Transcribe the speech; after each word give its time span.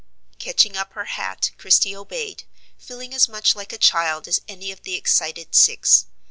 Catching 0.39 0.75
up 0.75 0.93
her 0.93 1.05
hat 1.05 1.51
Christie 1.59 1.95
obeyed, 1.95 2.45
feeling 2.75 3.13
as 3.13 3.29
much 3.29 3.53
like 3.53 3.71
a 3.71 3.77
child 3.77 4.27
as 4.27 4.41
any 4.47 4.71
of 4.71 4.81
the 4.81 4.95
excited 4.95 5.53
six. 5.53 6.07